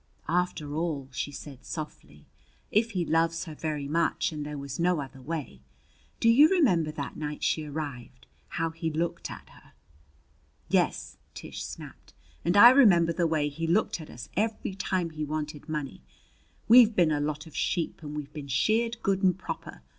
[0.27, 2.25] "After all," she said softly,
[2.71, 5.61] "if he loves her very much, and there was no other way
[6.19, 9.73] Do you remember that night she arrived how he looked at her?"
[10.69, 12.15] "Yes," Tish snapped.
[12.43, 16.01] "And I remember the way he looked at us every time he wanted money.
[16.67, 19.83] We've been a lot of sheep and we've been sheared good and proper!